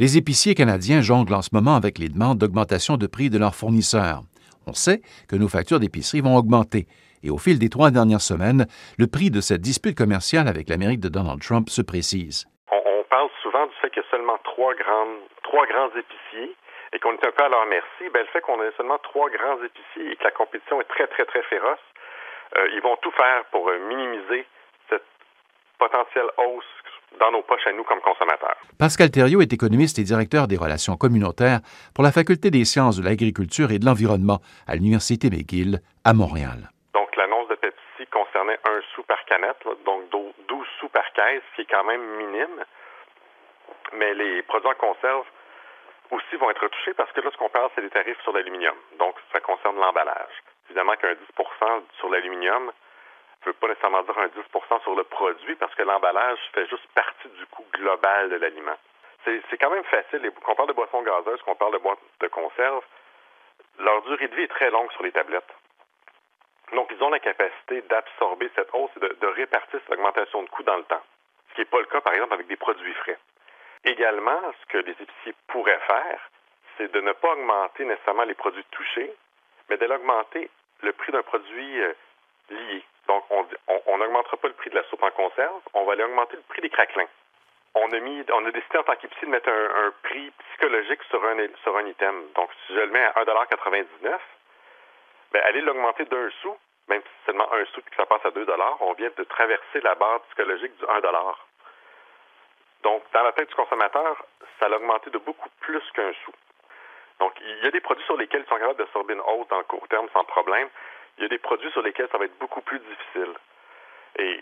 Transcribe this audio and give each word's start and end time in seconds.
Les 0.00 0.16
épiciers 0.16 0.54
canadiens 0.54 1.02
jonglent 1.02 1.34
en 1.34 1.42
ce 1.42 1.52
moment 1.52 1.76
avec 1.76 1.98
les 1.98 2.08
demandes 2.08 2.38
d'augmentation 2.38 2.96
de 2.96 3.06
prix 3.06 3.28
de 3.28 3.36
leurs 3.36 3.54
fournisseurs. 3.54 4.24
On 4.66 4.72
sait 4.72 5.04
que 5.28 5.36
nos 5.36 5.46
factures 5.46 5.78
d'épicerie 5.78 6.22
vont 6.22 6.40
augmenter. 6.40 6.88
Et 7.22 7.28
au 7.28 7.36
fil 7.36 7.58
des 7.58 7.68
trois 7.68 7.90
dernières 7.90 8.24
semaines, 8.24 8.64
le 8.96 9.06
prix 9.12 9.28
de 9.28 9.42
cette 9.44 9.60
dispute 9.60 9.92
commerciale 9.92 10.48
avec 10.48 10.70
l'Amérique 10.70 11.04
de 11.04 11.12
Donald 11.12 11.44
Trump 11.44 11.68
se 11.68 11.82
précise. 11.82 12.48
On, 12.72 13.04
parle 13.10 13.28
souvent 13.42 13.66
du 13.66 13.76
fait 13.82 13.90
qu'il 13.90 14.00
y 14.00 14.06
a 14.06 14.08
seulement 14.08 14.40
trois, 14.42 14.72
grands 14.72 15.92
épiciers 15.92 16.56
et 16.94 16.98
qu'on 16.98 17.12
est 17.12 17.24
un 17.26 17.32
peu 17.36 17.44
à 17.44 17.50
leur 17.50 17.66
merci. 17.66 18.08
Ben, 18.08 18.24
le 18.24 18.32
fait 18.32 18.40
qu'on 18.40 18.56
ait 18.64 18.72
seulement 18.78 18.96
trois 19.04 19.28
grands 19.28 19.60
épiciers 19.60 20.12
et 20.12 20.16
que 20.16 20.24
la 20.24 20.32
compétition 20.32 20.80
est 20.80 20.88
très, 20.88 21.08
très, 21.08 21.26
très 21.26 21.42
féroce, 21.42 21.84
euh, 22.56 22.72
ils 22.72 22.80
vont 22.80 22.96
tout 23.02 23.12
faire 23.12 23.44
pour 23.52 23.68
euh, 23.68 23.76
minimiser 23.84 24.46
cette 24.88 25.04
potentielle 25.78 26.32
hausse 26.38 26.79
dans 27.18 27.32
nos 27.32 27.42
poches 27.42 27.66
à 27.66 27.72
nous 27.72 27.84
comme 27.84 28.00
consommateurs. 28.00 28.56
Pascal 28.78 29.10
Thériault 29.10 29.40
est 29.40 29.52
économiste 29.52 29.98
et 29.98 30.02
directeur 30.02 30.46
des 30.46 30.56
relations 30.56 30.96
communautaires 30.96 31.60
pour 31.94 32.04
la 32.04 32.12
Faculté 32.12 32.50
des 32.50 32.64
sciences 32.64 32.98
de 32.98 33.04
l'agriculture 33.04 33.72
et 33.72 33.78
de 33.78 33.86
l'environnement 33.86 34.40
à 34.66 34.74
l'Université 34.74 35.28
McGill 35.30 35.80
à 36.04 36.14
Montréal. 36.14 36.70
Donc, 36.94 37.14
l'annonce 37.16 37.48
de 37.48 37.56
Pepsi 37.56 38.06
concernait 38.10 38.58
un 38.64 38.80
sou 38.94 39.02
par 39.02 39.24
canette, 39.24 39.62
donc 39.84 40.08
12 40.10 40.66
sous 40.78 40.88
par 40.88 41.10
caisse, 41.12 41.42
ce 41.50 41.56
qui 41.56 41.62
est 41.62 41.70
quand 41.70 41.84
même 41.84 42.02
minime. 42.16 42.64
Mais 43.92 44.14
les 44.14 44.42
produits 44.42 44.70
en 44.70 44.74
conserve 44.74 45.26
aussi 46.10 46.36
vont 46.36 46.50
être 46.50 46.66
touchés 46.68 46.94
parce 46.94 47.10
que 47.12 47.20
là, 47.20 47.30
ce 47.32 47.36
qu'on 47.36 47.48
parle, 47.48 47.70
c'est 47.74 47.82
des 47.82 47.90
tarifs 47.90 48.20
sur 48.22 48.32
l'aluminium. 48.32 48.74
Donc, 48.98 49.14
ça 49.32 49.40
concerne 49.40 49.76
l'emballage. 49.76 50.34
Évidemment 50.68 50.94
qu'un 50.96 51.12
10% 51.12 51.82
sur 51.98 52.08
l'aluminium, 52.10 52.72
ne 53.48 53.52
veut 53.52 53.58
pas 53.58 53.68
nécessairement 53.68 54.02
dire 54.02 54.18
un 54.18 54.26
10% 54.26 54.82
sur 54.82 54.94
le 54.94 55.04
produit 55.04 55.54
parce 55.56 55.74
que 55.74 55.82
l'emballage 55.82 56.38
fait 56.52 56.66
juste 56.66 56.86
partie 56.94 57.28
du 57.28 57.46
coût 57.46 57.66
global 57.72 58.30
de 58.30 58.36
l'aliment. 58.36 58.76
C'est 59.24 59.58
quand 59.58 59.70
même 59.70 59.84
facile. 59.84 60.30
Qu'on 60.44 60.54
parle 60.54 60.68
de 60.68 60.74
boissons 60.74 61.02
gazeuses, 61.02 61.42
qu'on 61.42 61.54
parle 61.54 61.74
de 61.74 61.78
boîtes 61.78 61.98
de 62.20 62.28
conserve, 62.28 62.82
leur 63.78 64.02
durée 64.02 64.28
de 64.28 64.34
vie 64.34 64.42
est 64.42 64.48
très 64.48 64.70
longue 64.70 64.90
sur 64.92 65.02
les 65.02 65.12
tablettes. 65.12 65.54
Donc, 66.72 66.90
ils 66.90 67.02
ont 67.02 67.10
la 67.10 67.18
capacité 67.18 67.82
d'absorber 67.82 68.50
cette 68.54 68.70
hausse 68.72 68.90
et 68.96 69.00
de, 69.00 69.26
répartir 69.26 69.80
cette 69.80 69.92
augmentation 69.92 70.42
de 70.42 70.48
coûts 70.48 70.62
dans 70.62 70.76
le 70.76 70.84
temps. 70.84 71.02
Ce 71.48 71.54
qui 71.54 71.60
n'est 71.62 71.66
pas 71.66 71.80
le 71.80 71.86
cas, 71.86 72.00
par 72.00 72.14
exemple, 72.14 72.34
avec 72.34 72.46
des 72.46 72.56
produits 72.56 72.94
frais. 72.94 73.18
Également, 73.84 74.40
ce 74.60 74.66
que 74.72 74.78
les 74.78 74.92
épiciers 74.92 75.34
pourraient 75.48 75.80
faire, 75.86 76.30
c'est 76.76 76.92
de 76.92 77.00
ne 77.00 77.12
pas 77.12 77.32
augmenter 77.32 77.84
nécessairement 77.84 78.24
les 78.24 78.34
produits 78.34 78.64
touchés, 78.70 79.12
mais 79.68 79.76
d'augmenter 79.78 80.48
le 80.82 80.92
prix 80.92 81.12
d'un 81.12 81.22
produit 81.22 81.80
euh, 81.80 81.92
lié. 82.50 82.84
Donc, 83.08 83.24
on 83.30 83.98
n'augmentera 83.98 84.36
pas 84.36 84.48
le 84.48 84.54
prix 84.54 84.70
de 84.70 84.76
la 84.76 84.84
soupe 84.84 85.02
en 85.02 85.10
conserve, 85.10 85.60
on 85.74 85.84
va 85.84 85.92
aller 85.92 86.04
augmenter 86.04 86.36
le 86.36 86.42
prix 86.42 86.62
des 86.62 86.70
craquelins. 86.70 87.08
On 87.74 87.86
a, 87.86 88.50
décidé 88.50 88.78
en 88.78 88.82
tant 88.82 88.96
qu'épicier 88.96 89.26
de 89.26 89.32
mettre 89.32 89.48
un, 89.48 89.92
prix 90.02 90.32
psychologique 90.50 91.02
sur 91.04 91.24
un, 91.24 91.86
item. 91.86 92.24
Donc, 92.34 92.50
si 92.66 92.74
je 92.74 92.80
le 92.80 92.88
mets 92.88 93.04
à 93.04 93.12
1,99 93.12 94.18
ben, 95.32 95.42
aller 95.44 95.60
l'augmenter 95.60 96.04
d'un 96.06 96.28
sou, 96.42 96.56
même 96.88 97.00
si 97.02 97.08
c'est 97.20 97.26
seulement 97.26 97.52
un 97.52 97.64
sou 97.66 97.80
que 97.82 97.94
ça 97.96 98.06
passe 98.06 98.24
à 98.26 98.30
2 98.32 98.44
on 98.80 98.92
vient 98.94 99.10
de 99.16 99.24
traverser 99.24 99.80
la 99.82 99.94
barre 99.94 100.22
psychologique 100.22 100.76
du 100.76 100.84
1 100.84 101.00
Donc, 102.82 103.02
dans 103.12 103.22
la 103.22 103.32
tête 103.32 103.48
du 103.48 103.54
consommateur, 103.54 104.24
ça 104.58 104.68
l'a 104.68 104.76
augmenté 104.76 105.10
de 105.10 105.18
beaucoup 105.18 105.48
plus 105.60 105.82
qu'un 105.92 106.12
sou. 106.24 106.32
Donc, 107.20 107.34
il 107.40 107.64
y 107.64 107.68
a 107.68 107.70
des 107.70 107.80
produits 107.80 108.04
sur 108.06 108.16
lesquels 108.16 108.42
ils 108.44 108.48
sont 108.48 108.58
capables 108.58 108.78
d'absorber 108.78 109.14
une 109.14 109.20
hausse 109.20 109.52
en 109.52 109.62
court 109.64 109.86
terme 109.88 110.08
sans 110.12 110.24
problème, 110.24 110.68
il 111.18 111.22
y 111.22 111.24
a 111.26 111.28
des 111.28 111.38
produits 111.38 111.70
sur 111.72 111.82
lesquels 111.82 112.08
ça 112.10 112.18
va 112.18 112.24
être 112.24 112.38
beaucoup 112.40 112.60
plus 112.60 112.78
difficile. 112.78 113.34
Et 114.18 114.40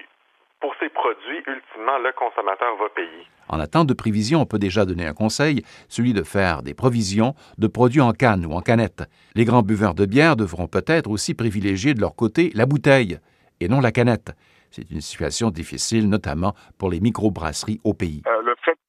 pour 0.60 0.74
ces 0.80 0.88
produits, 0.88 1.38
ultimement, 1.46 1.98
le 1.98 2.12
consommateur 2.12 2.76
va 2.76 2.88
payer. 2.88 3.26
En 3.48 3.60
attente 3.60 3.86
de 3.86 3.94
prévision, 3.94 4.40
on 4.40 4.46
peut 4.46 4.58
déjà 4.58 4.84
donner 4.84 5.06
un 5.06 5.14
conseil, 5.14 5.62
celui 5.88 6.12
de 6.12 6.22
faire 6.22 6.62
des 6.62 6.74
provisions 6.74 7.34
de 7.58 7.66
produits 7.66 8.00
en 8.00 8.12
canne 8.12 8.44
ou 8.44 8.52
en 8.52 8.60
canette. 8.60 9.04
Les 9.34 9.44
grands 9.44 9.62
buveurs 9.62 9.94
de 9.94 10.04
bière 10.04 10.36
devront 10.36 10.66
peut-être 10.66 11.10
aussi 11.10 11.34
privilégier 11.34 11.94
de 11.94 12.00
leur 12.00 12.14
côté 12.14 12.50
la 12.54 12.66
bouteille 12.66 13.18
et 13.60 13.68
non 13.68 13.80
la 13.80 13.92
canette. 13.92 14.32
C'est 14.70 14.90
une 14.90 15.00
situation 15.00 15.50
difficile, 15.50 16.08
notamment 16.08 16.54
pour 16.76 16.90
les 16.90 17.00
microbrasseries 17.00 17.80
au 17.84 17.94
pays. 17.94 18.22
Euh, 18.26 18.37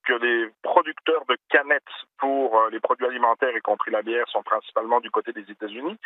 que 0.09 0.16
les 0.25 0.50
producteurs 0.64 1.24
de 1.30 1.38
canettes 1.50 1.84
pour 2.18 2.58
euh, 2.58 2.70
les 2.72 2.80
produits 2.80 3.06
alimentaires, 3.06 3.56
y 3.56 3.62
compris 3.62 3.92
la 3.92 4.02
bière, 4.02 4.28
sont 4.30 4.42
principalement 4.42 5.00
du 5.00 5.12
côté 5.12 5.31
des 5.34 5.46
États-Unis, 5.52 5.97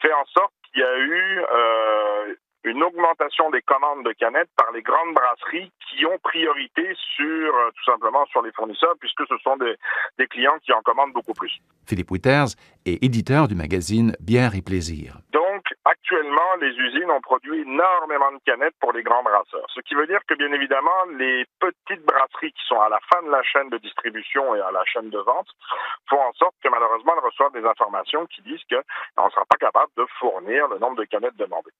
fait 0.00 0.12
en 0.12 0.24
sorte 0.24 0.52
qu'il 0.72 0.80
y 0.80 0.84
a 0.84 0.98
eu 0.98 1.40
euh, 1.52 2.34
une 2.64 2.82
augmentation 2.82 3.50
des 3.50 3.60
commandes 3.60 4.04
de 4.06 4.12
canettes 4.12 4.48
par 4.56 4.72
les 4.72 4.80
grandes 4.80 5.14
brasseries 5.14 5.70
qui 5.90 6.06
ont 6.06 6.18
priorité 6.22 6.94
sur 7.16 7.54
euh, 7.54 7.70
tout 7.76 7.84
simplement 7.84 8.24
sur 8.26 8.40
les 8.40 8.52
fournisseurs 8.52 8.94
puisque 8.98 9.26
ce 9.28 9.36
sont 9.44 9.58
des, 9.58 9.74
des 10.18 10.26
clients 10.28 10.58
qui 10.64 10.72
en 10.72 10.80
commandent 10.80 11.12
beaucoup 11.12 11.34
plus. 11.34 11.52
Philippe 11.86 12.10
Witters 12.10 12.56
est 12.86 13.04
éditeur 13.04 13.48
du 13.48 13.54
magazine 13.54 14.16
Bière 14.20 14.54
et 14.54 14.62
Plaisir. 14.62 15.18
Donc 15.32 15.51
actuellement, 15.84 16.56
les 16.60 16.70
usines 16.70 17.10
ont 17.10 17.20
produit 17.20 17.62
énormément 17.62 18.32
de 18.32 18.38
canettes 18.44 18.74
pour 18.80 18.92
les 18.92 19.02
grands 19.02 19.22
brasseurs. 19.22 19.66
Ce 19.74 19.80
qui 19.80 19.94
veut 19.94 20.06
dire 20.06 20.20
que 20.26 20.34
bien 20.34 20.52
évidemment, 20.52 21.04
les 21.16 21.44
petites 21.58 22.04
brasseries 22.04 22.52
qui 22.52 22.66
sont 22.66 22.80
à 22.80 22.88
la 22.88 22.98
fin 23.12 23.22
de 23.22 23.30
la 23.30 23.42
chaîne 23.42 23.68
de 23.70 23.78
distribution 23.78 24.54
et 24.54 24.60
à 24.60 24.70
la 24.70 24.84
chaîne 24.84 25.10
de 25.10 25.18
vente 25.18 25.48
font 26.08 26.20
en 26.20 26.32
sorte 26.34 26.54
que 26.62 26.68
malheureusement, 26.68 27.14
elles 27.16 27.24
reçoivent 27.24 27.52
des 27.52 27.66
informations 27.66 28.26
qui 28.26 28.42
disent 28.42 28.62
qu'on 28.70 29.24
ne 29.24 29.30
sera 29.30 29.44
pas 29.46 29.56
capable 29.56 29.92
de 29.96 30.06
fournir 30.18 30.68
le 30.68 30.78
nombre 30.78 30.96
de 30.96 31.04
canettes 31.04 31.36
demandées 31.36 31.72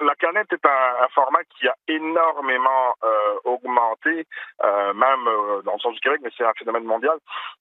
la 0.00 0.14
canette 0.14 0.52
est 0.52 0.66
un, 0.66 1.08
format 1.14 1.44
qui 1.58 1.68
a 1.68 1.74
énormément 1.88 2.94
euh, 3.04 3.38
augmenté, 3.44 4.26
euh, 4.64 4.94
même 4.94 5.28
euh, 5.28 5.62
dans 5.62 5.74
le 5.74 5.78
sens 5.78 5.94
du 5.94 6.00
Québec, 6.00 6.20
mais 6.22 6.30
c'est 6.36 6.44
un 6.44 6.52
phénomène 6.58 6.84
mondial. 6.84 7.18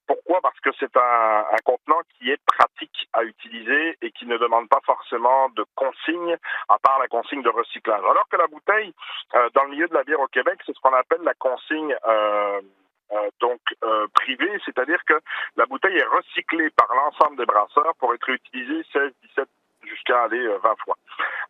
Pourquoi? 0.08 0.40
Parce 0.42 0.60
que 0.60 0.70
c'est 0.80 0.96
un, 0.96 1.46
un, 1.52 1.58
contenant 1.64 2.02
qui 2.18 2.32
est 2.32 2.42
pratique 2.46 3.10
à 3.14 3.24
utiliser 3.24 3.98
et 4.02 4.12
qui 4.12 4.26
ne 4.26 4.38
de 5.56 5.66
consigne, 5.75 6.38
à 6.68 6.78
part 6.80 7.00
la 7.00 7.07
consigne 7.07 7.41
de 7.41 7.50
recyclage. 7.50 8.03
Alors 8.03 8.28
que 8.30 8.38
la 8.38 8.47
bouteille, 8.47 8.94
dans 9.53 9.63
le 9.63 9.69
milieu 9.69 9.88
de 9.88 9.94
la 9.94 10.03
bière 10.03 10.19
au 10.19 10.28
Québec, 10.28 10.59
c'est 10.66 10.75
ce 10.75 10.80
qu'on 10.81 10.94
appelle 10.94 11.22
la 11.24 11.34
consigne. 11.34 11.96
donc 13.40 13.59
privée, 14.13 14.59
c'est-à-dire 14.66 15.03
que 15.06 15.19
la 15.56 15.66
bouteille 15.66 15.97
est 15.97 16.16
recyclée 16.18 16.69
par 16.72 16.94
l'ensemble 16.96 17.38
des 17.38 17.46
brasseurs 17.46 17.96
pour 18.00 18.13
être 18.13 18.29
utilisée 18.29 18.84
16, 18.94 19.12
17, 19.24 19.50
jusqu'à 19.90 20.24
aller 20.24 20.47
20 20.47 20.53
euh, 20.53 20.75
fois. 20.84 20.96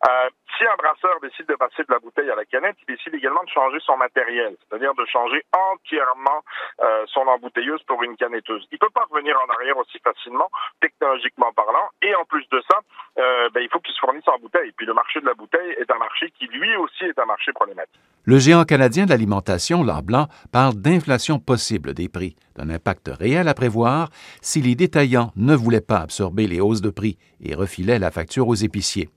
Euh, 0.08 0.30
si 0.56 0.64
un 0.66 0.76
brasseur 0.76 1.20
décide 1.20 1.46
de 1.46 1.54
passer 1.54 1.82
de 1.82 1.92
la 1.92 1.98
bouteille 1.98 2.30
à 2.30 2.34
la 2.34 2.44
canette, 2.44 2.76
il 2.80 2.94
décide 2.94 3.14
également 3.14 3.44
de 3.44 3.50
changer 3.50 3.78
son 3.80 3.96
matériel, 3.96 4.56
c'est-à-dire 4.60 4.94
de 4.94 5.04
changer 5.06 5.44
entièrement 5.52 6.42
euh, 6.80 7.04
son 7.06 7.26
embouteilleuse 7.26 7.82
pour 7.84 8.02
une 8.02 8.16
canetteuse. 8.16 8.66
Il 8.72 8.78
peut 8.78 8.90
pas 8.90 9.06
revenir 9.10 9.38
en 9.40 9.52
arrière 9.52 9.76
aussi 9.76 9.98
facilement, 10.00 10.50
technologiquement 10.80 11.52
parlant, 11.52 11.88
et 12.02 12.14
en 12.14 12.24
plus 12.24 12.48
de 12.48 12.62
ça, 12.70 12.80
il 13.56 13.68
faut 13.70 13.80
qu'il 13.80 13.94
se 13.94 14.00
fournisse 14.00 14.19
bouteille. 14.38 14.72
Puis 14.76 14.86
le 14.86 14.94
marché 14.94 15.20
de 15.20 15.26
la 15.26 15.34
bouteille 15.34 15.74
est 15.80 15.90
un 15.90 15.98
marché 15.98 16.32
qui 16.38 16.46
lui 16.46 16.74
aussi 16.76 17.04
est 17.04 17.18
un 17.18 17.26
marché 17.26 17.52
problématique. 17.52 18.00
Le 18.24 18.38
géant 18.38 18.64
canadien 18.64 19.06
de 19.06 19.10
l'alimentation, 19.10 19.82
Blanc, 20.02 20.28
parle 20.52 20.74
d'inflation 20.74 21.38
possible 21.38 21.94
des 21.94 22.08
prix, 22.08 22.36
d'un 22.54 22.70
impact 22.70 23.08
réel 23.08 23.48
à 23.48 23.54
prévoir 23.54 24.10
si 24.42 24.60
les 24.60 24.74
détaillants 24.74 25.32
ne 25.36 25.54
voulaient 25.54 25.80
pas 25.80 25.98
absorber 25.98 26.46
les 26.46 26.60
hausses 26.60 26.82
de 26.82 26.90
prix 26.90 27.16
et 27.40 27.54
refilaient 27.54 27.98
la 27.98 28.10
facture 28.10 28.46
aux 28.48 28.54
épiciers. 28.54 29.08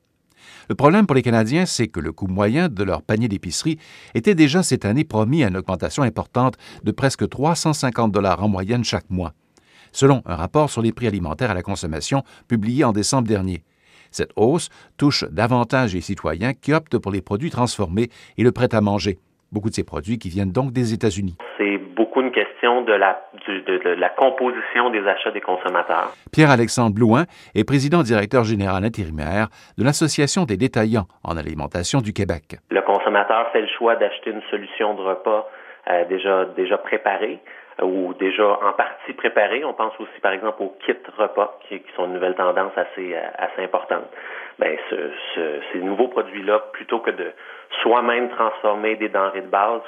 Le 0.70 0.76
problème 0.76 1.06
pour 1.06 1.16
les 1.16 1.22
Canadiens, 1.22 1.66
c'est 1.66 1.88
que 1.88 2.00
le 2.00 2.12
coût 2.12 2.28
moyen 2.28 2.70
de 2.70 2.84
leur 2.84 3.02
panier 3.02 3.28
d'épicerie 3.28 3.80
était 4.14 4.36
déjà 4.36 4.64
cette 4.64 4.86
année 4.86 5.04
promis 5.04 5.44
à 5.44 5.50
une 5.50 5.58
augmentation 5.58 6.04
importante 6.04 6.58
de 6.84 6.92
presque 6.92 7.28
350 7.28 8.12
dollars 8.12 8.44
en 8.44 8.48
moyenne 8.48 8.84
chaque 8.84 9.10
mois, 9.10 9.34
selon 9.92 10.22
un 10.26 10.36
rapport 10.36 10.70
sur 10.70 10.82
les 10.82 10.94
prix 10.94 11.08
alimentaires 11.08 11.52
à 11.52 11.56
la 11.56 11.62
consommation 11.62 12.24
publié 12.48 12.84
en 12.86 12.94
décembre 12.94 13.28
dernier. 13.28 13.64
Cette 14.14 14.32
hausse 14.36 14.70
touche 14.98 15.26
davantage 15.32 15.94
les 15.94 16.02
citoyens 16.02 16.54
qui 16.54 16.72
optent 16.72 17.00
pour 17.00 17.12
les 17.12 17.22
produits 17.22 17.50
transformés 17.50 18.10
et 18.38 18.44
le 18.44 18.52
prêt-à-manger, 18.52 19.18
beaucoup 19.52 19.70
de 19.70 19.74
ces 19.74 19.84
produits 19.84 20.20
qui 20.20 20.30
viennent 20.30 20.52
donc 20.52 20.72
des 20.72 20.94
États-Unis. 20.94 21.36
C'est 21.58 21.78
beaucoup 21.96 22.22
une 22.22 22.32
question 22.32 22.84
de 22.84 22.94
la, 22.94 23.22
de, 23.48 23.90
la 23.90 24.10
composition 24.10 24.92
des 24.92 25.06
achats 25.08 25.32
des 25.32 25.42
consommateurs. 25.42 26.14
Pierre-Alexandre 26.32 26.94
Blouin 26.94 27.26
est 27.56 27.64
président-directeur 27.64 28.44
général 28.44 28.84
intérimaire 28.86 29.48
de 29.78 29.84
l'Association 29.84 30.46
des 30.46 30.58
détaillants 30.58 31.08
en 31.24 31.36
alimentation 31.36 32.00
du 32.02 32.14
Québec. 32.14 32.58
Le 32.70 32.82
consommateur 32.82 33.52
fait 33.52 33.62
le 33.62 33.68
choix 33.78 33.96
d'acheter 33.96 34.30
une 34.30 34.44
solution 34.52 34.94
de 34.94 35.02
repas 35.02 35.48
euh, 35.90 36.06
déjà, 36.06 36.46
déjà 36.46 36.78
préparée 36.78 37.40
euh, 37.82 37.86
ou 37.86 38.14
déjà 38.14 38.48
en 38.48 38.74
partie 38.74 39.14
préparée. 39.14 39.66
On 39.66 39.74
pense 39.74 39.94
aussi, 40.00 40.20
par 40.22 40.32
exemple, 40.32 40.62
aux 40.62 40.76
kits 40.86 40.94
repas, 41.18 41.60
qui, 41.68 41.82
sont 41.96 42.06
une 42.06 42.14
nouvelle 42.14 42.36
tendance 42.36 42.72
assez, 42.76 43.16
euh, 43.16 43.22
assez 43.38 43.64
importante. 43.64 44.06
Ben, 44.60 44.78
ce, 44.90 44.96
ce, 45.34 45.60
ces 45.72 45.80
nouveaux 45.80 46.10
produits-là, 46.10 46.60
plutôt 46.74 47.00
que 47.00 47.12
de 47.12 47.32
soi-même 47.82 48.30
transformer 48.30 48.96
des 48.96 49.10
denrées 49.10 49.42
de 49.42 49.48
base, 49.48 49.82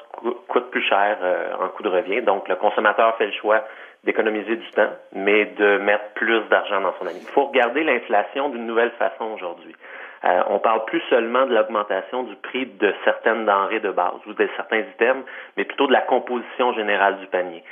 coûtent 0.47 0.71
plus 0.71 0.81
cher 0.81 1.18
euh, 1.21 1.53
en 1.62 1.68
coût 1.69 1.83
de 1.83 1.89
revient. 1.89 2.21
Donc, 2.24 2.47
le 2.50 2.56
consommateur 2.56 3.15
fait 3.18 3.27
le 3.27 3.33
choix 3.33 3.63
d'économiser 4.03 4.56
du 4.56 4.69
temps, 4.71 4.92
mais 5.13 5.45
de 5.45 5.77
mettre 5.77 6.13
plus 6.15 6.42
d'argent 6.50 6.81
dans 6.81 6.94
son 7.00 7.07
ami. 7.07 7.19
Il 7.21 7.31
faut 7.31 7.45
regarder 7.45 7.83
l'inflation 7.83 8.50
d'une 8.50 8.65
nouvelle 8.65 8.92
façon 8.92 9.25
aujourd'hui. 9.25 9.75
Euh, 10.25 10.42
on 10.48 10.60
parle 10.60 10.86
plus 10.86 11.01
seulement 11.10 11.45
de 11.45 11.54
l'augmentation 11.54 12.24
du 12.24 12.36
prix 12.38 12.66
de 12.66 12.94
certaines 13.04 13.45
denrées 13.45 13.80
de 13.80 13.92
base 13.92 14.16
ou 14.25 14.33
de 14.33 14.50
certains 14.56 14.80
items, 14.80 15.24
mais 15.56 15.66
plutôt 15.66 15.88
de 15.88 15.94
la 15.94 16.01
composition 16.01 16.74
générale 16.74 17.19
du 17.19 17.27
panier. 17.27 17.63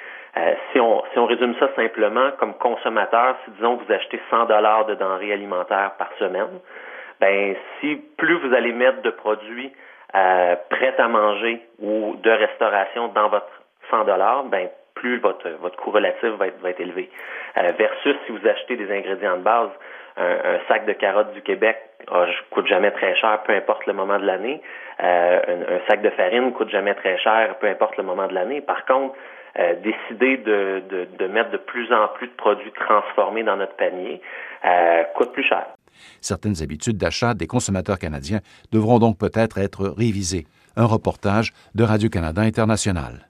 si, 0.71 0.79
on, 0.79 1.03
si 1.11 1.19
on 1.19 1.25
résume 1.25 1.55
ça 1.59 1.69
simplement, 1.75 2.31
comme 2.39 2.53
consommateur, 2.55 3.35
si 3.45 3.51
disons 3.51 3.75
vous 3.75 3.91
achetez 3.91 4.19
100 4.29 4.45
dollars 4.45 4.85
de 4.85 4.95
denrées 4.95 5.33
alimentaires 5.33 5.91
par 5.97 6.09
semaine, 6.19 6.59
ben 7.19 7.55
si 7.79 7.95
plus 8.17 8.35
vous 8.35 8.53
allez 8.53 8.73
mettre 8.73 9.01
de 9.01 9.11
produits 9.11 9.71
prêts 10.11 10.95
à 10.97 11.07
manger 11.07 11.61
ou 11.79 12.15
de 12.21 12.29
restauration 12.31 13.09
dans 13.09 13.29
votre 13.29 13.49
100 13.89 14.06
dollars, 14.06 14.44
ben 14.45 14.69
plus 14.95 15.19
votre, 15.19 15.49
coût 15.77 15.91
relatif 15.91 16.29
va 16.39 16.47
être 16.47 16.79
élevé. 16.79 17.09
versus 17.56 18.15
si 18.25 18.31
vous 18.31 18.47
achetez 18.47 18.75
des 18.75 18.91
ingrédients 18.91 19.38
de 19.38 19.44
base, 19.44 19.69
un, 20.18 20.60
sac 20.68 20.86
de 20.86 20.94
carottes 20.94 21.33
du 21.33 21.42
Québec 21.42 21.77
ne 22.12 22.50
coûte 22.51 22.68
jamais 22.68 22.92
très 22.92 23.15
cher, 23.15 23.42
peu 23.44 23.54
importe 23.54 23.86
le 23.86 23.94
moment 23.94 24.19
de 24.19 24.25
l'année. 24.25 24.62
Euh, 25.01 25.39
un, 25.48 25.89
sac 25.89 26.01
de 26.01 26.10
farine 26.12 26.54
coûte 26.54 26.69
jamais 26.69 26.94
très 26.95 27.18
cher, 27.18 27.56
peu 27.60 27.68
importe 27.68 27.98
le 27.98 28.04
moment 28.04 28.27
de 28.27 28.33
l'année. 28.33 28.62
Par 28.62 28.86
contre, 28.86 29.15
euh, 29.60 29.75
décider 29.83 30.38
de, 30.38 30.83
de, 30.89 31.07
de, 31.18 31.27
mettre 31.27 31.51
de 31.51 31.57
plus 31.57 31.92
en 31.94 32.07
plus 32.15 32.27
de 32.27 32.33
produits 32.33 32.71
transformés 32.71 33.44
dans 33.44 33.56
notre 33.56 33.75
panier 33.75 34.21
euh, 34.65 35.04
coûte 35.15 35.31
plus 35.31 35.44
cher. 35.44 35.65
Certaines 36.21 36.62
habitudes 36.62 36.98
d'achat 36.98 37.33
des 37.33 37.48
consommateurs 37.48 38.00
canadiens 38.00 38.39
devront 38.71 39.00
donc 39.00 39.18
peut-être 39.19 39.59
être 39.59 39.94
révisées. 39.95 40.45
Un 40.75 40.86
reportage 40.86 41.51
de 41.75 41.83
Radio-Canada 41.83 42.42
International. 42.42 43.30